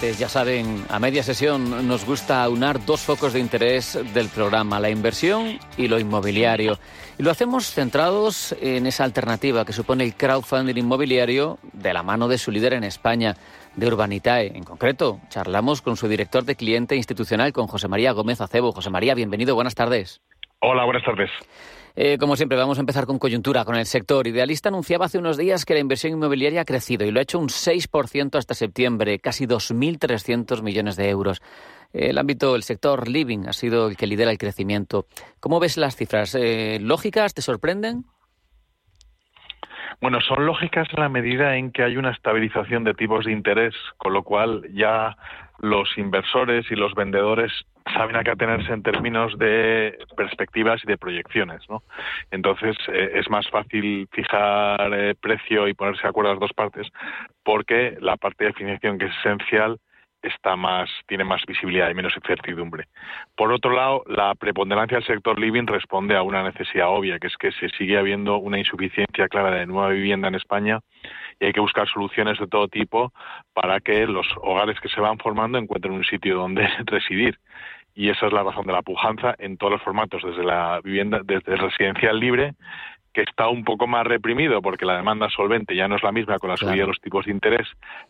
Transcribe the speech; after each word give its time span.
Ya 0.00 0.28
saben, 0.28 0.84
a 0.88 0.98
media 0.98 1.22
sesión 1.22 1.86
nos 1.86 2.06
gusta 2.06 2.42
aunar 2.42 2.84
dos 2.86 3.02
focos 3.02 3.34
de 3.34 3.40
interés 3.40 3.98
del 4.14 4.28
programa, 4.28 4.80
la 4.80 4.88
inversión 4.88 5.58
y 5.76 5.88
lo 5.88 5.98
inmobiliario. 5.98 6.78
Y 7.18 7.22
lo 7.22 7.30
hacemos 7.30 7.70
centrados 7.70 8.56
en 8.62 8.86
esa 8.86 9.04
alternativa 9.04 9.64
que 9.66 9.74
supone 9.74 10.04
el 10.04 10.14
crowdfunding 10.14 10.76
inmobiliario 10.76 11.58
de 11.74 11.92
la 11.92 12.02
mano 12.02 12.28
de 12.28 12.38
su 12.38 12.50
líder 12.50 12.72
en 12.72 12.84
España, 12.84 13.36
de 13.76 13.86
Urbanitae. 13.86 14.56
En 14.56 14.64
concreto, 14.64 15.20
charlamos 15.28 15.82
con 15.82 15.98
su 15.98 16.08
director 16.08 16.44
de 16.44 16.56
cliente 16.56 16.96
institucional, 16.96 17.52
con 17.52 17.66
José 17.66 17.86
María 17.86 18.12
Gómez 18.12 18.40
Acebo. 18.40 18.72
José 18.72 18.88
María, 18.88 19.14
bienvenido, 19.14 19.54
buenas 19.54 19.74
tardes. 19.74 20.22
Hola, 20.60 20.84
buenas 20.84 21.04
tardes. 21.04 21.30
Eh, 21.96 22.18
como 22.18 22.36
siempre, 22.36 22.56
vamos 22.56 22.78
a 22.78 22.80
empezar 22.80 23.06
con 23.06 23.18
coyuntura, 23.18 23.64
con 23.64 23.76
el 23.76 23.86
sector. 23.86 24.26
Idealista 24.26 24.68
anunciaba 24.68 25.06
hace 25.06 25.18
unos 25.18 25.36
días 25.36 25.64
que 25.64 25.74
la 25.74 25.80
inversión 25.80 26.12
inmobiliaria 26.12 26.62
ha 26.62 26.64
crecido 26.64 27.06
y 27.06 27.10
lo 27.10 27.20
ha 27.20 27.22
hecho 27.22 27.38
un 27.38 27.48
6% 27.48 28.36
hasta 28.36 28.54
septiembre, 28.54 29.18
casi 29.18 29.46
2.300 29.46 30.62
millones 30.62 30.96
de 30.96 31.08
euros. 31.08 31.42
El 31.92 32.18
ámbito, 32.18 32.54
el 32.54 32.62
sector 32.62 33.08
living 33.08 33.46
ha 33.48 33.52
sido 33.52 33.88
el 33.88 33.96
que 33.96 34.06
lidera 34.06 34.30
el 34.30 34.38
crecimiento. 34.38 35.06
¿Cómo 35.40 35.58
ves 35.58 35.76
las 35.76 35.96
cifras? 35.96 36.36
Eh, 36.36 36.78
¿Lógicas? 36.80 37.34
¿Te 37.34 37.42
sorprenden? 37.42 38.04
Bueno, 40.00 40.20
son 40.20 40.46
lógicas 40.46 40.88
en 40.92 41.00
la 41.00 41.08
medida 41.08 41.56
en 41.56 41.72
que 41.72 41.82
hay 41.82 41.96
una 41.96 42.10
estabilización 42.10 42.84
de 42.84 42.94
tipos 42.94 43.24
de 43.24 43.32
interés, 43.32 43.74
con 43.96 44.12
lo 44.12 44.22
cual 44.22 44.62
ya 44.72 45.16
los 45.60 45.96
inversores 45.98 46.70
y 46.70 46.74
los 46.74 46.94
vendedores 46.94 47.52
saben 47.92 48.16
a 48.16 48.24
qué 48.24 48.30
atenerse 48.30 48.72
en 48.72 48.82
términos 48.82 49.36
de 49.38 49.98
perspectivas 50.16 50.82
y 50.84 50.86
de 50.86 50.96
proyecciones, 50.96 51.68
¿no? 51.68 51.82
Entonces 52.30 52.76
eh, 52.88 53.12
es 53.14 53.28
más 53.28 53.48
fácil 53.50 54.08
fijar 54.12 54.92
eh, 54.94 55.14
precio 55.14 55.68
y 55.68 55.74
ponerse 55.74 56.02
de 56.02 56.08
acuerdo 56.08 56.30
las 56.30 56.40
dos 56.40 56.52
partes 56.52 56.86
porque 57.42 57.96
la 58.00 58.16
parte 58.16 58.44
de 58.44 58.52
financiación 58.52 58.98
que 58.98 59.06
es 59.06 59.16
esencial 59.18 59.78
está 60.22 60.56
más, 60.56 60.90
tiene 61.06 61.24
más 61.24 61.42
visibilidad 61.46 61.90
y 61.90 61.94
menos 61.94 62.14
incertidumbre. 62.16 62.88
Por 63.36 63.52
otro 63.52 63.72
lado, 63.72 64.04
la 64.06 64.34
preponderancia 64.34 64.98
del 64.98 65.06
sector 65.06 65.38
living 65.38 65.66
responde 65.66 66.16
a 66.16 66.22
una 66.22 66.42
necesidad 66.42 66.88
obvia, 66.88 67.18
que 67.18 67.28
es 67.28 67.36
que 67.36 67.52
se 67.52 67.68
sigue 67.70 67.98
habiendo 67.98 68.36
una 68.38 68.58
insuficiencia 68.58 69.28
clara 69.28 69.52
de 69.52 69.66
nueva 69.66 69.88
vivienda 69.90 70.28
en 70.28 70.34
España 70.34 70.80
y 71.40 71.46
hay 71.46 71.52
que 71.52 71.60
buscar 71.60 71.88
soluciones 71.88 72.38
de 72.38 72.46
todo 72.46 72.68
tipo 72.68 73.12
para 73.54 73.80
que 73.80 74.06
los 74.06 74.26
hogares 74.42 74.78
que 74.80 74.90
se 74.90 75.00
van 75.00 75.18
formando 75.18 75.58
encuentren 75.58 75.94
un 75.94 76.04
sitio 76.04 76.36
donde 76.36 76.68
residir. 76.86 77.38
Y 77.94 78.10
esa 78.10 78.26
es 78.26 78.32
la 78.32 78.44
razón 78.44 78.66
de 78.66 78.72
la 78.72 78.82
pujanza 78.82 79.34
en 79.38 79.56
todos 79.56 79.72
los 79.72 79.82
formatos, 79.82 80.22
desde 80.22 80.44
la 80.44 80.80
vivienda, 80.84 81.20
desde 81.24 81.54
el 81.54 81.58
residencial 81.58 82.20
libre, 82.20 82.54
que 83.12 83.22
está 83.22 83.48
un 83.48 83.64
poco 83.64 83.88
más 83.88 84.06
reprimido 84.06 84.62
porque 84.62 84.84
la 84.84 84.96
demanda 84.96 85.28
solvente 85.30 85.74
ya 85.74 85.88
no 85.88 85.96
es 85.96 86.02
la 86.02 86.12
misma 86.12 86.38
con 86.38 86.50
la 86.50 86.56
subida 86.56 86.82
de 86.82 86.86
los 86.86 87.00
tipos 87.00 87.24
de 87.24 87.32
interés, 87.32 87.66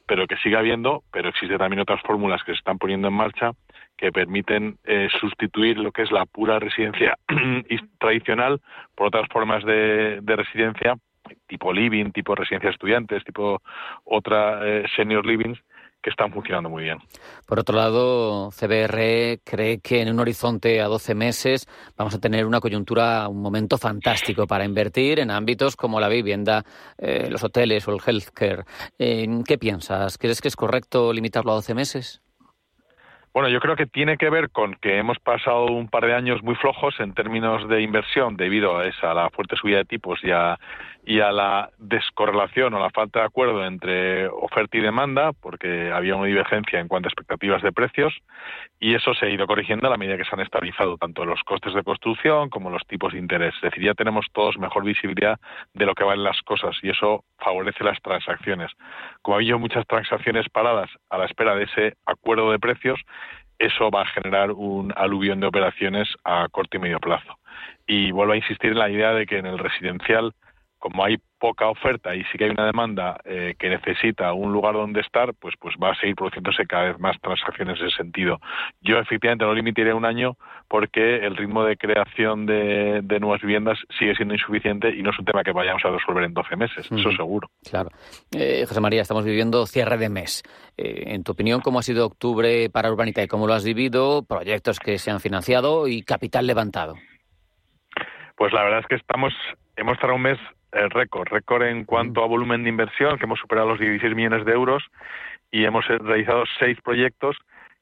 pero 0.06 0.26
que 0.26 0.36
sigue 0.36 0.56
habiendo, 0.56 1.04
pero 1.10 1.30
existen 1.30 1.56
también 1.56 1.80
otras 1.80 2.02
fórmulas 2.02 2.42
que 2.44 2.52
se 2.52 2.58
están 2.58 2.78
poniendo 2.78 3.08
en 3.08 3.14
marcha 3.14 3.52
que 3.96 4.12
permiten 4.12 4.76
eh, 4.84 5.08
sustituir 5.18 5.78
lo 5.78 5.92
que 5.92 6.02
es 6.02 6.12
la 6.12 6.26
pura 6.26 6.58
residencia 6.58 7.16
tradicional 7.98 8.60
por 8.94 9.06
otras 9.06 9.26
formas 9.30 9.64
de, 9.64 10.20
de 10.20 10.36
residencia 10.36 10.96
tipo 11.46 11.72
living, 11.72 12.10
tipo 12.12 12.34
residencia 12.34 12.68
de 12.68 12.74
estudiantes, 12.74 13.24
tipo 13.24 13.60
otra 14.04 14.60
eh, 14.66 14.84
senior 14.96 15.24
livings 15.24 15.58
que 16.02 16.10
están 16.10 16.32
funcionando 16.32 16.70
muy 16.70 16.84
bien. 16.84 16.98
Por 17.46 17.58
otro 17.58 17.76
lado, 17.76 18.50
CBR 18.50 19.40
cree 19.44 19.80
que 19.80 20.00
en 20.00 20.10
un 20.10 20.20
horizonte 20.20 20.80
a 20.80 20.86
12 20.86 21.14
meses 21.14 21.66
vamos 21.96 22.14
a 22.14 22.20
tener 22.20 22.46
una 22.46 22.60
coyuntura, 22.60 23.28
un 23.28 23.42
momento 23.42 23.76
fantástico 23.76 24.46
para 24.46 24.64
invertir 24.64 25.20
en 25.20 25.30
ámbitos 25.30 25.76
como 25.76 26.00
la 26.00 26.08
vivienda, 26.08 26.64
eh, 26.98 27.28
los 27.30 27.44
hoteles 27.44 27.86
o 27.86 27.92
el 27.92 28.00
healthcare. 28.04 28.64
Eh, 28.98 29.26
¿Qué 29.46 29.58
piensas? 29.58 30.16
¿Crees 30.16 30.40
que 30.40 30.48
es 30.48 30.56
correcto 30.56 31.12
limitarlo 31.12 31.52
a 31.52 31.56
12 31.56 31.74
meses? 31.74 32.22
Bueno, 33.32 33.48
yo 33.48 33.60
creo 33.60 33.76
que 33.76 33.86
tiene 33.86 34.16
que 34.16 34.28
ver 34.28 34.50
con 34.50 34.74
que 34.74 34.98
hemos 34.98 35.20
pasado 35.20 35.66
un 35.66 35.88
par 35.88 36.04
de 36.04 36.14
años 36.14 36.42
muy 36.42 36.56
flojos 36.56 36.98
en 36.98 37.14
términos 37.14 37.68
de 37.68 37.80
inversión 37.80 38.36
debido 38.36 38.76
a 38.76 38.86
esa, 38.86 39.12
a 39.12 39.14
la 39.14 39.30
fuerte 39.30 39.54
subida 39.54 39.78
de 39.78 39.84
tipos 39.84 40.18
y 40.24 40.32
a, 40.32 40.58
y 41.04 41.20
a 41.20 41.32
la 41.32 41.70
descorrelación 41.78 42.74
o 42.74 42.78
la 42.78 42.90
falta 42.90 43.20
de 43.20 43.26
acuerdo 43.26 43.64
entre 43.64 44.28
oferta 44.28 44.76
y 44.76 44.80
demanda, 44.80 45.32
porque 45.32 45.90
había 45.90 46.16
una 46.16 46.26
divergencia 46.26 46.78
en 46.78 46.88
cuanto 46.88 47.08
a 47.08 47.10
expectativas 47.10 47.62
de 47.62 47.72
precios, 47.72 48.14
y 48.78 48.94
eso 48.94 49.14
se 49.14 49.26
ha 49.26 49.28
ido 49.30 49.46
corrigiendo 49.46 49.86
a 49.86 49.90
la 49.90 49.96
medida 49.96 50.16
que 50.16 50.24
se 50.24 50.34
han 50.34 50.40
estabilizado 50.40 50.96
tanto 50.98 51.24
los 51.24 51.42
costes 51.44 51.74
de 51.74 51.82
construcción 51.82 52.50
como 52.50 52.70
los 52.70 52.86
tipos 52.86 53.12
de 53.12 53.18
interés. 53.18 53.54
Es 53.56 53.62
decir, 53.62 53.82
ya 53.84 53.94
tenemos 53.94 54.26
todos 54.32 54.58
mejor 54.58 54.84
visibilidad 54.84 55.38
de 55.74 55.86
lo 55.86 55.94
que 55.94 56.04
valen 56.04 56.24
las 56.24 56.40
cosas 56.42 56.76
y 56.82 56.90
eso 56.90 57.24
favorece 57.38 57.84
las 57.84 58.00
transacciones. 58.02 58.70
Como 59.22 59.36
ha 59.36 59.38
habido 59.38 59.58
muchas 59.58 59.86
transacciones 59.86 60.48
paradas 60.48 60.90
a 61.08 61.18
la 61.18 61.26
espera 61.26 61.54
de 61.54 61.64
ese 61.64 61.94
acuerdo 62.06 62.50
de 62.50 62.58
precios, 62.58 63.00
eso 63.58 63.90
va 63.90 64.02
a 64.02 64.06
generar 64.06 64.52
un 64.52 64.92
aluvión 64.96 65.40
de 65.40 65.46
operaciones 65.46 66.08
a 66.24 66.48
corto 66.50 66.78
y 66.78 66.80
medio 66.80 66.98
plazo. 66.98 67.38
Y 67.86 68.10
vuelvo 68.10 68.32
a 68.32 68.36
insistir 68.36 68.72
en 68.72 68.78
la 68.78 68.88
idea 68.88 69.12
de 69.12 69.26
que 69.26 69.38
en 69.38 69.46
el 69.46 69.58
residencial 69.58 70.32
como 70.80 71.04
hay 71.04 71.18
poca 71.38 71.68
oferta 71.68 72.16
y 72.16 72.24
sí 72.24 72.38
que 72.38 72.44
hay 72.44 72.50
una 72.50 72.66
demanda 72.66 73.20
eh, 73.24 73.54
que 73.58 73.68
necesita 73.68 74.32
un 74.32 74.52
lugar 74.52 74.74
donde 74.74 75.00
estar, 75.00 75.34
pues, 75.34 75.54
pues 75.60 75.74
va 75.82 75.90
a 75.90 75.94
seguir 75.94 76.16
produciéndose 76.16 76.66
cada 76.66 76.84
vez 76.86 76.98
más 76.98 77.16
transacciones 77.20 77.78
en 77.78 77.86
ese 77.86 77.96
sentido. 77.96 78.40
Yo 78.80 78.98
efectivamente 78.98 79.44
no 79.44 79.54
limitaré 79.54 79.92
un 79.92 80.06
año 80.06 80.36
porque 80.68 81.16
el 81.16 81.36
ritmo 81.36 81.64
de 81.64 81.76
creación 81.76 82.46
de, 82.46 83.02
nuevas 83.20 83.42
viviendas 83.42 83.78
sigue 83.98 84.14
siendo 84.16 84.34
insuficiente 84.34 84.88
y 84.88 85.02
no 85.02 85.10
es 85.10 85.18
un 85.18 85.26
tema 85.26 85.44
que 85.44 85.52
vayamos 85.52 85.84
a 85.84 85.90
resolver 85.90 86.24
en 86.24 86.32
12 86.32 86.56
meses, 86.56 86.90
eso 86.90 87.12
seguro. 87.12 87.48
Claro. 87.68 87.90
Eh, 88.34 88.64
José 88.66 88.80
María, 88.80 89.02
estamos 89.02 89.24
viviendo 89.24 89.66
cierre 89.66 89.98
de 89.98 90.08
mes. 90.08 90.42
Eh, 90.78 91.14
en 91.14 91.22
tu 91.24 91.32
opinión, 91.32 91.60
¿cómo 91.60 91.78
ha 91.78 91.82
sido 91.82 92.06
octubre 92.06 92.70
para 92.70 92.90
Urbanita 92.90 93.22
y 93.22 93.28
cómo 93.28 93.46
lo 93.46 93.52
has 93.52 93.64
vivido? 93.64 94.22
Proyectos 94.22 94.78
que 94.78 94.98
se 94.98 95.10
han 95.10 95.20
financiado 95.20 95.88
y 95.88 96.02
capital 96.02 96.46
levantado. 96.46 96.94
Pues 98.36 98.54
la 98.54 98.62
verdad 98.62 98.80
es 98.80 98.86
que 98.86 98.94
estamos, 98.94 99.34
hemos 99.76 99.94
estado 99.94 100.14
un 100.14 100.22
mes 100.22 100.38
el 100.72 100.90
récord, 100.90 101.28
récord 101.28 101.62
en 101.62 101.84
cuanto 101.84 102.22
a 102.22 102.26
volumen 102.26 102.62
de 102.62 102.70
inversión, 102.70 103.18
que 103.18 103.24
hemos 103.24 103.38
superado 103.38 103.70
los 103.70 103.80
16 103.80 104.14
millones 104.14 104.44
de 104.44 104.52
euros 104.52 104.84
y 105.50 105.64
hemos 105.64 105.86
realizado 105.86 106.44
seis 106.58 106.78
proyectos 106.82 107.36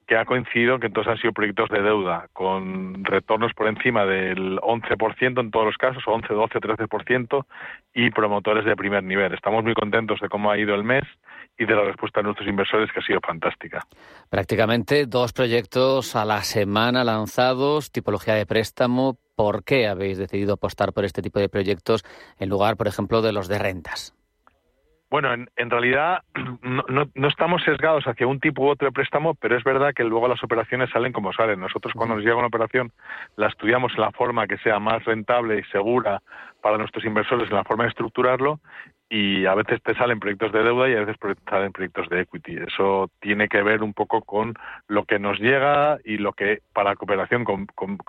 que 0.09 0.17
ha 0.17 0.25
coincidido 0.25 0.81
que 0.81 0.87
entonces 0.87 1.13
han 1.13 1.19
sido 1.19 1.35
proyectos 1.35 1.69
de 1.69 1.83
deuda, 1.83 2.29
con 2.33 3.05
retornos 3.05 3.53
por 3.53 3.69
encima 3.69 4.07
del 4.07 4.59
11% 4.61 5.39
en 5.39 5.51
todos 5.51 5.67
los 5.67 5.77
casos, 5.77 6.03
11, 6.07 6.33
12, 6.33 6.61
13%, 6.61 7.45
y 7.93 8.11
promotores 8.11 8.65
de 8.65 8.75
primer 8.75 9.05
nivel. 9.05 9.35
Estamos 9.35 9.63
muy 9.63 9.75
contentos 9.75 10.19
de 10.21 10.31
cómo 10.31 10.51
ha 10.51 10.59
ido 10.59 10.75
el 10.75 10.83
mes 10.83 11.05
y 11.59 11.67
de 11.67 11.75
la 11.75 11.83
respuesta 11.83 12.21
de 12.21 12.25
nuestros 12.25 12.49
inversores, 12.49 12.91
que 12.91 13.01
ha 13.01 13.03
sido 13.03 13.21
fantástica. 13.21 13.85
Prácticamente 14.31 15.05
dos 15.05 15.35
proyectos 15.35 16.17
a 16.17 16.25
la 16.25 16.43
semana 16.43 17.05
lanzados, 17.05 17.93
tipología 17.93 18.35
de 18.35 18.47
préstamo. 18.47 19.19
¿Por 19.39 19.63
qué 19.63 19.87
habéis 19.87 20.19
decidido 20.19 20.55
apostar 20.55 20.93
por 20.93 21.05
este 21.05 21.23
tipo 21.23 21.39
de 21.39 21.49
proyectos 21.49 22.05
en 22.41 22.49
lugar, 22.49 22.77
por 22.77 22.89
ejemplo, 22.89 23.23
de 23.23 23.31
los 23.31 23.47
de 23.47 23.61
rentas? 23.61 24.13
Bueno, 25.11 25.33
en, 25.33 25.49
en 25.55 25.71
realidad 25.71 26.25
no, 26.63 27.09
no, 27.15 27.29
estamos 27.29 27.63
sesgados 27.63 28.03
hacia 28.09 28.27
un 28.27 28.41
tipo 28.41 28.63
u 28.65 28.69
otro 28.69 28.89
de 28.89 28.93
préstamo, 28.93 29.37
pero 29.37 29.57
es 29.57 29.63
verdad 29.63 29.95
que 29.95 30.03
luego 30.03 30.27
las 30.27 30.43
operaciones 30.43 30.91
salen 30.91 31.13
como 31.13 31.33
salen. 31.33 31.61
Nosotros 31.61 31.95
cuando 31.95 32.17
nos 32.17 32.25
llega 32.25 32.35
una 32.35 32.49
operación 32.49 32.91
la 33.37 33.47
estudiamos 33.47 33.93
en 33.95 34.01
la 34.01 34.11
forma 34.11 34.49
que 34.49 34.59
sea 34.59 34.81
más 34.81 35.05
rentable 35.05 35.61
y 35.61 35.71
segura 35.71 36.21
para 36.61 36.79
nuestros 36.79 37.05
inversores, 37.05 37.49
en 37.51 37.57
la 37.57 37.65
forma 37.65 37.85
de 37.85 37.91
estructurarlo 37.91 38.61
y 39.11 39.47
a 39.47 39.55
veces 39.55 39.83
te 39.83 39.95
salen 39.95 40.21
proyectos 40.21 40.53
de 40.53 40.63
deuda 40.63 40.89
y 40.89 40.95
a 40.95 41.01
veces 41.01 41.17
te 41.19 41.51
salen 41.51 41.73
proyectos 41.73 42.09
de 42.11 42.21
equity. 42.21 42.57
Eso 42.57 43.11
tiene 43.21 43.49
que 43.49 43.63
ver 43.63 43.83
un 43.83 43.95
poco 43.95 44.21
con 44.21 44.55
lo 44.87 45.05
que 45.05 45.19
nos 45.19 45.39
llega 45.39 45.99
y 46.05 46.19
lo 46.19 46.33
que 46.33 46.61
para 46.75 46.95
cooperación 46.95 47.47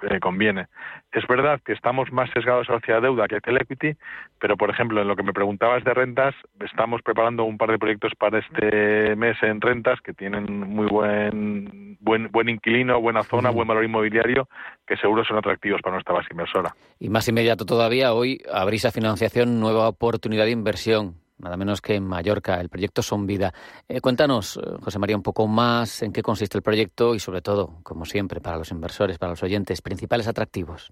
eh, 0.09 0.19
conviene. 0.19 0.67
Es 1.11 1.25
verdad 1.27 1.61
que 1.63 1.73
estamos 1.73 2.11
más 2.11 2.29
sesgados 2.31 2.67
hacia 2.67 2.99
deuda 2.99 3.27
que 3.27 3.37
hacia 3.37 3.51
el 3.51 3.61
equity, 3.61 3.95
pero 4.39 4.57
por 4.57 4.69
ejemplo, 4.69 5.01
en 5.01 5.07
lo 5.07 5.15
que 5.15 5.23
me 5.23 5.33
preguntabas 5.33 5.83
de 5.85 5.93
rentas, 5.93 6.35
estamos 6.59 7.01
preparando 7.01 7.45
un 7.45 7.57
par 7.57 7.71
de 7.71 7.79
proyectos 7.79 8.13
para 8.17 8.39
este 8.39 9.15
mes 9.15 9.41
en 9.41 9.61
rentas 9.61 10.01
que 10.01 10.13
tienen 10.13 10.67
muy 10.67 10.87
buen 10.87 11.88
buen, 11.99 12.31
buen 12.31 12.49
inquilino, 12.49 12.99
buena 12.99 13.23
zona, 13.23 13.49
buen 13.49 13.67
valor 13.67 13.83
inmobiliario, 13.83 14.47
que 14.87 14.97
seguro 14.97 15.23
son 15.23 15.37
atractivos 15.37 15.81
para 15.81 15.95
nuestra 15.95 16.15
base 16.15 16.29
inversora. 16.31 16.75
Y 16.99 17.09
más 17.09 17.27
inmediato 17.27 17.65
todavía, 17.65 18.13
hoy 18.13 18.41
abrís 18.51 18.85
a 18.85 18.91
financiación 18.91 19.59
nueva 19.59 19.87
oportunidad 19.87 20.45
de 20.45 20.51
inversión 20.51 21.15
nada 21.39 21.57
menos 21.57 21.81
que 21.81 21.95
en 21.95 22.05
Mallorca, 22.05 22.59
el 22.59 22.69
proyecto 22.69 23.01
Son 23.01 23.25
Vida. 23.25 23.53
Eh, 23.87 24.01
cuéntanos, 24.01 24.57
eh, 24.57 24.77
José 24.81 24.99
María, 24.99 25.15
un 25.15 25.23
poco 25.23 25.47
más 25.47 26.01
en 26.03 26.11
qué 26.11 26.21
consiste 26.21 26.57
el 26.57 26.61
proyecto 26.61 27.15
y, 27.15 27.19
sobre 27.19 27.41
todo, 27.41 27.79
como 27.83 28.05
siempre, 28.05 28.41
para 28.41 28.57
los 28.57 28.71
inversores, 28.71 29.17
para 29.17 29.31
los 29.31 29.43
oyentes, 29.43 29.81
principales 29.81 30.27
atractivos. 30.27 30.91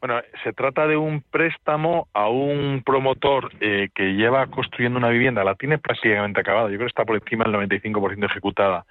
Bueno, 0.00 0.20
se 0.44 0.52
trata 0.52 0.86
de 0.86 0.96
un 0.96 1.22
préstamo 1.22 2.06
a 2.12 2.28
un 2.28 2.82
promotor 2.86 3.50
eh, 3.60 3.88
que 3.92 4.14
lleva 4.14 4.46
construyendo 4.46 4.96
una 4.96 5.08
vivienda, 5.08 5.42
la 5.42 5.56
tiene 5.56 5.78
prácticamente 5.78 6.40
acabada, 6.40 6.68
yo 6.68 6.76
creo 6.76 6.86
que 6.86 6.90
está 6.90 7.04
por 7.04 7.16
encima 7.16 7.44
del 7.44 7.54
95% 7.68 8.26
ejecutada. 8.26 8.86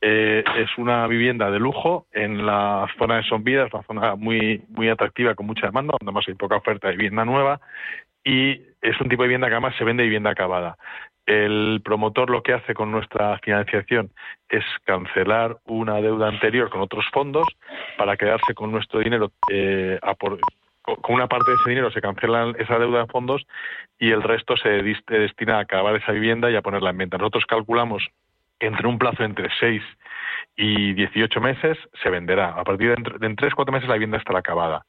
Eh, 0.00 0.44
es 0.58 0.70
una 0.78 1.08
vivienda 1.08 1.50
de 1.50 1.58
lujo 1.58 2.06
en 2.12 2.46
la 2.46 2.86
zona 2.96 3.16
de 3.16 3.24
Sonvida, 3.24 3.66
es 3.66 3.74
una 3.74 3.82
zona 3.82 4.14
muy, 4.14 4.62
muy 4.68 4.88
atractiva 4.88 5.34
con 5.34 5.46
mucha 5.46 5.66
demanda, 5.66 5.96
donde 5.98 6.12
más 6.12 6.28
hay 6.28 6.34
poca 6.34 6.56
oferta 6.56 6.88
de 6.88 6.96
vivienda 6.96 7.24
nueva 7.24 7.60
y 8.24 8.60
es 8.80 9.00
un 9.00 9.08
tipo 9.08 9.22
de 9.22 9.28
vivienda 9.28 9.48
que 9.48 9.54
además 9.54 9.74
se 9.76 9.84
vende 9.84 10.02
vivienda 10.02 10.30
acabada. 10.30 10.76
El 11.24 11.80
promotor 11.84 12.30
lo 12.30 12.42
que 12.42 12.52
hace 12.52 12.74
con 12.74 12.90
nuestra 12.90 13.38
financiación 13.38 14.10
es 14.48 14.64
cancelar 14.84 15.58
una 15.64 16.00
deuda 16.00 16.28
anterior 16.28 16.68
con 16.68 16.80
otros 16.80 17.04
fondos 17.12 17.46
para 17.96 18.16
quedarse 18.16 18.54
con 18.54 18.72
nuestro 18.72 19.00
dinero. 19.00 19.30
Eh, 19.48 20.00
con 20.82 21.14
una 21.14 21.28
parte 21.28 21.52
de 21.52 21.56
ese 21.58 21.70
dinero 21.70 21.92
se 21.92 22.00
cancela 22.00 22.52
esa 22.58 22.76
deuda 22.76 23.02
de 23.02 23.06
fondos 23.06 23.46
y 24.00 24.10
el 24.10 24.22
resto 24.22 24.56
se 24.56 24.82
destina 25.06 25.58
a 25.58 25.60
acabar 25.60 25.94
esa 25.94 26.10
vivienda 26.10 26.50
y 26.50 26.56
a 26.56 26.62
ponerla 26.62 26.90
en 26.90 26.98
venta. 26.98 27.18
Nosotros 27.18 27.46
calculamos 27.46 28.04
entre 28.58 28.88
un 28.88 28.98
plazo 28.98 29.22
entre 29.22 29.48
6 29.60 29.82
y 30.56 30.92
18 30.94 31.40
meses 31.40 31.78
se 32.02 32.10
venderá. 32.10 32.50
A 32.50 32.64
partir 32.64 32.96
de, 32.96 33.26
en 33.26 33.36
3 33.36 33.54
4 33.54 33.72
meses 33.72 33.88
la 33.88 33.94
vivienda 33.94 34.18
estará 34.18 34.40
acabada 34.40 34.84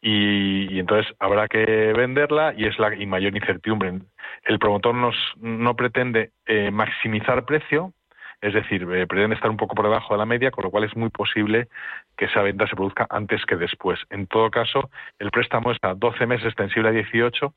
y, 0.00 0.78
entonces 0.78 1.12
habrá 1.18 1.48
que 1.48 1.92
venderla 1.96 2.54
y 2.56 2.66
es 2.66 2.78
la 2.78 2.90
mayor 3.06 3.34
incertidumbre. 3.34 4.00
El 4.44 4.58
promotor 4.58 4.94
no 5.40 5.76
pretende 5.76 6.30
eh, 6.46 6.70
maximizar 6.70 7.44
precio, 7.44 7.92
es 8.40 8.54
decir, 8.54 8.82
eh, 8.82 9.06
pretende 9.06 9.34
estar 9.34 9.50
un 9.50 9.56
poco 9.56 9.74
por 9.74 9.86
debajo 9.86 10.14
de 10.14 10.18
la 10.18 10.26
media, 10.26 10.52
con 10.52 10.64
lo 10.64 10.70
cual 10.70 10.84
es 10.84 10.96
muy 10.96 11.10
posible 11.10 11.68
que 12.16 12.26
esa 12.26 12.42
venta 12.42 12.68
se 12.68 12.76
produzca 12.76 13.06
antes 13.10 13.44
que 13.44 13.56
después. 13.56 13.98
En 14.10 14.26
todo 14.28 14.50
caso, 14.50 14.90
el 15.18 15.30
préstamo 15.32 15.72
es 15.72 15.78
a 15.82 15.94
12 15.94 16.26
meses 16.26 16.46
extensible 16.46 16.88
a 16.88 16.92
18, 16.92 17.52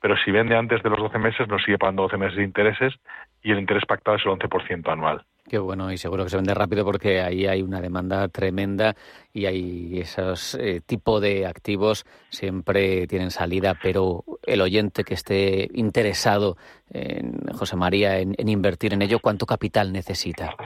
pero 0.00 0.16
si 0.18 0.30
vende 0.30 0.56
antes 0.56 0.82
de 0.82 0.90
los 0.90 0.98
12 0.98 1.18
meses 1.18 1.48
nos 1.48 1.62
sigue 1.62 1.78
pagando 1.78 2.02
12 2.02 2.18
meses 2.18 2.36
de 2.36 2.44
intereses 2.44 2.94
y 3.42 3.52
el 3.52 3.58
interés 3.58 3.86
pactado 3.86 4.18
es 4.18 4.26
el 4.26 4.32
11% 4.32 4.92
anual. 4.92 5.24
Qué 5.48 5.58
bueno, 5.58 5.92
y 5.92 5.96
seguro 5.96 6.24
que 6.24 6.30
se 6.30 6.36
vende 6.36 6.54
rápido 6.54 6.84
porque 6.84 7.20
ahí 7.20 7.46
hay 7.46 7.62
una 7.62 7.80
demanda 7.80 8.26
tremenda 8.28 8.96
y 9.32 9.46
hay 9.46 10.00
esos 10.00 10.56
eh, 10.56 10.80
tipo 10.84 11.20
de 11.20 11.46
activos 11.46 12.04
siempre 12.30 13.06
tienen 13.06 13.30
salida, 13.30 13.76
pero 13.80 14.24
el 14.44 14.60
oyente 14.60 15.04
que 15.04 15.14
esté 15.14 15.68
interesado 15.74 16.56
en 16.90 17.46
José 17.52 17.76
María 17.76 18.18
en, 18.18 18.34
invertir 18.48 18.92
en 18.92 19.02
ello, 19.02 19.20
¿cuánto 19.20 19.46
capital 19.46 19.92
necesita? 19.92 20.56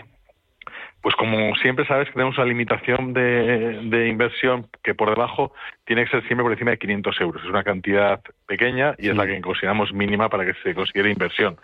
Pues 1.03 1.15
como 1.15 1.55
siempre 1.57 1.87
sabes 1.87 2.09
que 2.09 2.15
tenemos 2.15 2.37
una 2.37 2.47
limitación 2.47 3.13
de, 3.15 3.81
de, 3.85 4.09
inversión 4.09 4.67
que 4.83 4.95
por 4.95 5.09
debajo 5.09 5.53
tiene 5.85 6.05
que 6.05 6.11
ser 6.11 6.27
siempre 6.27 6.43
por 6.43 6.53
encima 6.53 6.73
de 6.73 6.79
500 6.79 7.21
euros. 7.23 7.43
Es 7.43 7.49
una 7.49 7.65
cantidad 7.65 8.21
pequeña 8.47 8.95
y 8.99 9.09
es 9.09 9.17
la 9.17 9.27
que 9.27 9.41
consideramos 9.41 9.95
mínima 9.95 10.29
para 10.29 10.45
que 10.45 10.53
se 10.63 10.75
considere 10.75 11.11
inversión. 11.11 11.57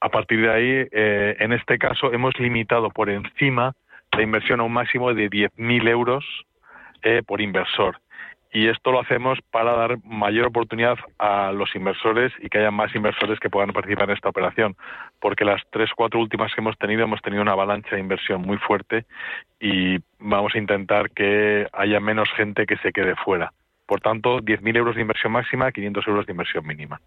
A 0.00 0.08
partir 0.08 0.40
de 0.42 0.50
ahí, 0.50 0.88
eh, 0.92 1.36
en 1.38 1.52
este 1.52 1.78
caso, 1.78 2.12
hemos 2.12 2.38
limitado 2.38 2.90
por 2.90 3.08
encima 3.08 3.72
la 4.12 4.22
inversión 4.22 4.60
a 4.60 4.64
un 4.64 4.72
máximo 4.72 5.12
de 5.14 5.30
10.000 5.30 5.88
euros 5.88 6.24
eh, 7.02 7.22
por 7.26 7.40
inversor. 7.40 7.98
Y 8.52 8.68
esto 8.68 8.90
lo 8.90 9.00
hacemos 9.00 9.38
para 9.50 9.72
dar 9.72 9.98
mayor 10.04 10.46
oportunidad 10.46 10.96
a 11.18 11.52
los 11.52 11.74
inversores 11.74 12.32
y 12.40 12.48
que 12.48 12.58
haya 12.58 12.70
más 12.70 12.94
inversores 12.94 13.38
que 13.38 13.50
puedan 13.50 13.72
participar 13.72 14.08
en 14.08 14.16
esta 14.16 14.30
operación. 14.30 14.76
Porque 15.20 15.44
las 15.44 15.62
tres, 15.70 15.90
cuatro 15.94 16.20
últimas 16.20 16.54
que 16.54 16.60
hemos 16.60 16.78
tenido, 16.78 17.04
hemos 17.04 17.20
tenido 17.20 17.42
una 17.42 17.52
avalancha 17.52 17.96
de 17.96 18.00
inversión 18.00 18.42
muy 18.42 18.56
fuerte 18.58 19.04
y 19.60 19.98
vamos 20.18 20.54
a 20.54 20.58
intentar 20.58 21.10
que 21.10 21.66
haya 21.72 22.00
menos 22.00 22.30
gente 22.34 22.64
que 22.64 22.78
se 22.78 22.92
quede 22.92 23.14
fuera. 23.16 23.52
Por 23.84 24.00
tanto, 24.00 24.40
10.000 24.40 24.76
euros 24.76 24.94
de 24.96 25.02
inversión 25.02 25.32
máxima, 25.32 25.70
500 25.70 26.08
euros 26.08 26.26
de 26.26 26.32
inversión 26.32 26.66
mínima. 26.66 27.00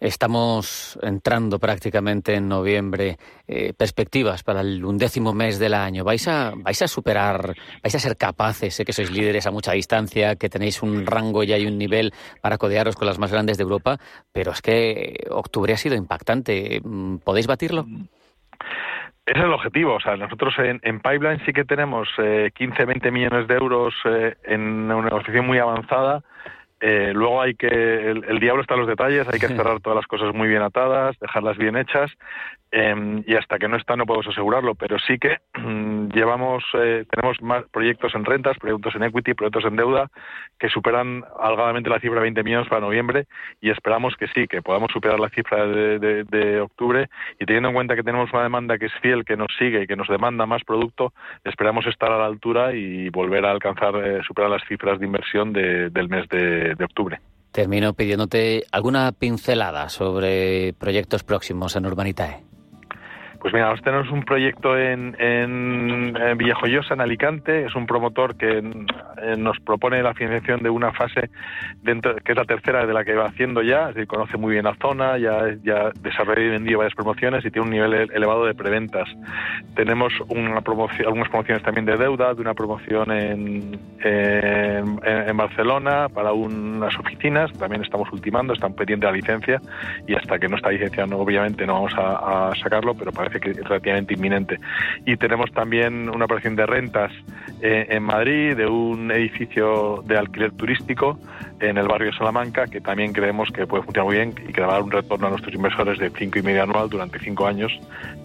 Estamos 0.00 0.98
entrando 1.02 1.58
prácticamente 1.58 2.34
en 2.34 2.48
noviembre. 2.48 3.16
Eh, 3.48 3.72
perspectivas 3.76 4.42
para 4.44 4.60
el 4.60 4.84
undécimo 4.84 5.32
mes 5.32 5.58
del 5.58 5.74
año. 5.74 6.04
¿Vais 6.04 6.28
a, 6.28 6.52
¿Vais 6.56 6.80
a 6.82 6.88
superar, 6.88 7.54
vais 7.82 7.94
a 7.94 7.98
ser 7.98 8.16
capaces? 8.16 8.74
Sé 8.74 8.84
que 8.84 8.92
sois 8.92 9.10
líderes 9.10 9.46
a 9.46 9.50
mucha 9.50 9.72
distancia, 9.72 10.36
que 10.36 10.48
tenéis 10.48 10.82
un 10.82 11.04
rango 11.06 11.42
y 11.42 11.52
hay 11.52 11.66
un 11.66 11.78
nivel 11.78 12.12
para 12.40 12.58
codearos 12.58 12.94
con 12.94 13.06
las 13.06 13.18
más 13.18 13.32
grandes 13.32 13.58
de 13.58 13.64
Europa, 13.64 13.98
pero 14.32 14.52
es 14.52 14.62
que 14.62 15.26
octubre 15.30 15.72
ha 15.72 15.76
sido 15.76 15.96
impactante. 15.96 16.80
¿Podéis 17.24 17.46
batirlo? 17.46 17.86
Ese 19.26 19.38
es 19.38 19.44
el 19.44 19.52
objetivo. 19.52 19.94
O 19.94 20.00
sea, 20.00 20.16
nosotros 20.16 20.54
en, 20.58 21.00
Pipeline 21.00 21.44
sí 21.44 21.52
que 21.52 21.64
tenemos 21.64 22.08
eh, 22.18 22.50
15, 22.54 22.84
20 22.84 23.10
millones 23.10 23.48
de 23.48 23.54
euros 23.54 23.94
eh, 24.04 24.36
en 24.44 24.90
una 24.90 25.02
negociación 25.02 25.46
muy 25.46 25.58
avanzada 25.58 26.22
eh, 26.80 27.12
luego 27.14 27.42
hay 27.42 27.54
que, 27.54 27.66
el, 28.10 28.38
diablo 28.40 28.62
está 28.62 28.74
en 28.74 28.80
los 28.80 28.88
detalles, 28.88 29.26
hay 29.28 29.40
que 29.40 29.48
cerrar 29.56 29.80
todas 29.80 29.96
las 29.96 30.06
cosas 30.06 30.34
muy 30.34 30.48
bien 30.48 30.62
atadas, 30.62 31.18
dejarlas 31.18 31.56
bien 31.56 31.76
hechas 31.76 32.10
Em, 32.70 33.24
y 33.26 33.34
hasta 33.34 33.58
que 33.58 33.66
no 33.66 33.78
está 33.78 33.96
no 33.96 34.04
podemos 34.04 34.28
asegurarlo, 34.28 34.74
pero 34.74 34.98
sí 34.98 35.18
que 35.18 35.38
mm, 35.58 36.08
llevamos, 36.08 36.62
eh, 36.74 37.06
tenemos 37.10 37.40
más 37.40 37.64
proyectos 37.72 38.14
en 38.14 38.26
rentas, 38.26 38.58
proyectos 38.58 38.94
en 38.94 39.04
equity, 39.04 39.32
proyectos 39.32 39.64
en 39.64 39.76
deuda 39.76 40.10
que 40.58 40.68
superan 40.68 41.24
algadamente 41.40 41.88
la 41.88 41.98
cifra 41.98 42.16
de 42.16 42.22
20 42.22 42.42
millones 42.42 42.68
para 42.68 42.82
noviembre 42.82 43.26
y 43.62 43.70
esperamos 43.70 44.16
que 44.16 44.28
sí, 44.28 44.46
que 44.46 44.60
podamos 44.60 44.90
superar 44.92 45.18
la 45.18 45.30
cifra 45.30 45.66
de, 45.66 46.60
octubre 46.60 47.08
y 47.38 47.46
teniendo 47.46 47.70
en 47.70 47.74
cuenta 47.74 47.96
que 47.96 48.02
tenemos 48.02 48.30
una 48.32 48.42
demanda 48.42 48.76
que 48.76 48.86
es 48.86 48.92
fiel, 49.00 49.24
que 49.24 49.36
nos 49.36 49.48
sigue 49.58 49.84
y 49.84 49.86
que 49.86 49.96
nos 49.96 50.08
demanda 50.08 50.44
más 50.44 50.62
producto, 50.64 51.14
esperamos 51.44 51.86
estar 51.86 52.12
a 52.12 52.18
la 52.18 52.26
altura 52.26 52.74
y 52.74 53.08
volver 53.08 53.46
a 53.46 53.50
alcanzar, 53.50 53.94
eh, 54.04 54.20
superar 54.26 54.50
las 54.50 54.62
cifras 54.68 54.98
de 54.98 55.06
inversión 55.06 55.52
del 55.52 56.08
mes 56.08 56.28
de 56.28 56.84
octubre. 56.84 57.18
Termino 57.52 57.94
pidiéndote 57.94 58.64
alguna 58.72 59.12
pincelada 59.12 59.88
sobre 59.88 60.74
proyectos 60.74 61.24
próximos 61.24 61.76
en 61.76 61.86
Urbanitae. 61.86 62.47
Pues 63.40 63.54
mira, 63.54 63.66
nosotros 63.66 63.84
tenemos 63.84 64.10
un 64.10 64.24
proyecto 64.24 64.76
en, 64.76 65.14
en, 65.20 66.12
Villajoyosa, 66.36 66.94
en 66.94 67.00
Alicante. 67.00 67.66
Es 67.66 67.74
un 67.76 67.86
promotor 67.86 68.36
que 68.36 68.58
eh, 68.58 69.36
nos 69.38 69.60
propone 69.60 70.02
la 70.02 70.12
financiación 70.12 70.60
de 70.60 70.70
una 70.70 70.92
fase 70.92 71.30
dentro, 71.80 72.16
que 72.16 72.32
es 72.32 72.36
la 72.36 72.44
tercera 72.44 72.84
de 72.84 72.92
la 72.92 73.04
que 73.04 73.14
va 73.14 73.26
haciendo 73.26 73.62
ya. 73.62 73.90
Es 73.94 74.08
conoce 74.08 74.36
muy 74.36 74.54
bien 74.54 74.64
la 74.64 74.74
zona, 74.74 75.18
ya, 75.18 75.54
ya 75.62 75.90
desarrollado 76.00 76.46
y 76.46 76.50
vendido 76.50 76.78
varias 76.78 76.96
promociones 76.96 77.44
y 77.44 77.50
tiene 77.50 77.66
un 77.66 77.70
nivel 77.70 78.10
elevado 78.12 78.44
de 78.44 78.54
preventas. 78.54 79.08
Tenemos 79.76 80.12
una 80.28 80.60
promoción, 80.60 81.06
algunas 81.06 81.28
promociones 81.28 81.62
también 81.62 81.86
de 81.86 81.96
deuda, 81.96 82.34
de 82.34 82.40
una 82.40 82.54
promoción 82.54 83.12
en, 83.12 83.78
en, 84.02 85.36
Barcelona 85.36 86.08
para 86.08 86.32
unas 86.32 86.98
oficinas. 86.98 87.52
También 87.52 87.84
estamos 87.84 88.10
ultimando, 88.12 88.52
están 88.52 88.74
pendientes 88.74 89.06
de 89.06 89.12
la 89.12 89.16
licencia 89.16 89.60
y 90.08 90.16
hasta 90.16 90.40
que 90.40 90.48
no 90.48 90.56
está 90.56 90.70
licenciado, 90.70 91.18
obviamente 91.18 91.64
no 91.64 91.74
vamos 91.74 91.94
a 91.96 92.50
sacarlo, 92.60 92.94
pero 92.94 93.12
para 93.12 93.27
que 93.30 93.50
es 93.50 93.56
relativamente 93.56 94.14
inminente. 94.14 94.58
Y 95.04 95.16
tenemos 95.16 95.50
también 95.52 96.08
una 96.08 96.24
operación 96.24 96.56
de 96.56 96.66
rentas 96.66 97.12
eh, 97.60 97.86
en 97.90 98.02
Madrid 98.02 98.56
de 98.56 98.66
un 98.66 99.10
edificio 99.10 100.02
de 100.06 100.16
alquiler 100.16 100.52
turístico 100.52 101.18
en 101.60 101.76
el 101.76 101.88
barrio 101.88 102.10
de 102.10 102.16
Salamanca 102.16 102.66
que 102.66 102.80
también 102.80 103.12
creemos 103.12 103.50
que 103.50 103.66
puede 103.66 103.82
funcionar 103.82 104.06
muy 104.06 104.16
bien 104.16 104.34
y 104.48 104.52
que 104.52 104.60
va 104.60 104.68
a 104.68 104.72
dar 104.74 104.82
un 104.82 104.90
retorno 104.90 105.26
a 105.26 105.30
nuestros 105.30 105.54
inversores 105.54 105.98
de 105.98 106.10
cinco 106.10 106.38
y 106.38 106.42
medio 106.42 106.62
anual 106.62 106.88
durante 106.88 107.18
cinco 107.18 107.46
años 107.46 107.72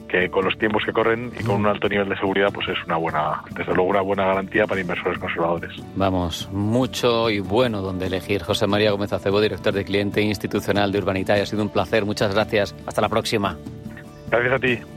que 0.07 0.29
con 0.29 0.45
los 0.45 0.55
tiempos 0.60 0.83
que 0.86 0.93
corren 0.93 1.31
y 1.39 1.43
con 1.43 1.55
un 1.55 1.65
alto 1.65 1.89
nivel 1.89 2.07
de 2.07 2.15
seguridad 2.15 2.50
pues 2.53 2.67
es 2.69 2.77
una 2.86 2.98
buena 2.98 3.41
desde 3.55 3.74
luego 3.74 3.89
una 3.89 4.01
buena 4.01 4.25
garantía 4.25 4.67
para 4.67 4.79
inversores 4.79 5.17
conservadores. 5.17 5.72
Vamos, 5.95 6.50
mucho 6.51 7.29
y 7.31 7.39
bueno 7.39 7.81
donde 7.81 8.05
elegir. 8.05 8.43
José 8.43 8.67
María 8.67 8.91
Gómez 8.91 9.12
Acebo, 9.12 9.41
director 9.41 9.74
de 9.74 9.83
cliente 9.83 10.22
institucional 10.22 10.91
de 10.91 11.00
Urbanita, 11.00 11.33
ha 11.33 11.45
sido 11.45 11.63
un 11.63 11.69
placer. 11.69 12.05
Muchas 12.05 12.33
gracias. 12.33 12.75
Hasta 12.86 13.01
la 13.01 13.10
próxima. 13.10 13.57
Gracias 14.29 14.53
a 14.53 14.60
ti. 14.60 14.93